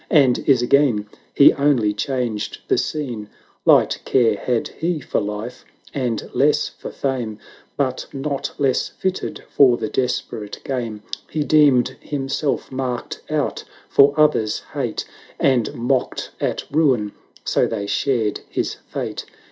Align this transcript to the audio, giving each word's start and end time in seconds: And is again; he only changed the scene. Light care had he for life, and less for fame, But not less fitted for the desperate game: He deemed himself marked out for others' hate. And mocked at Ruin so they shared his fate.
And 0.09 0.39
is 0.49 0.63
again; 0.63 1.07
he 1.35 1.53
only 1.53 1.93
changed 1.93 2.57
the 2.67 2.77
scene. 2.79 3.29
Light 3.65 4.01
care 4.03 4.35
had 4.35 4.69
he 4.69 4.99
for 4.99 5.19
life, 5.21 5.63
and 5.93 6.27
less 6.33 6.69
for 6.69 6.89
fame, 6.91 7.37
But 7.77 8.07
not 8.11 8.51
less 8.57 8.87
fitted 8.89 9.43
for 9.47 9.77
the 9.77 9.89
desperate 9.89 10.59
game: 10.63 11.03
He 11.29 11.43
deemed 11.43 11.89
himself 11.99 12.71
marked 12.71 13.21
out 13.29 13.63
for 13.89 14.19
others' 14.19 14.61
hate. 14.73 15.05
And 15.39 15.71
mocked 15.75 16.31
at 16.41 16.63
Ruin 16.71 17.11
so 17.45 17.67
they 17.67 17.85
shared 17.85 18.39
his 18.49 18.77
fate. 18.87 19.25